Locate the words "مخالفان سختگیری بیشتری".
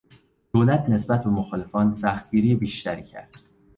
1.29-3.03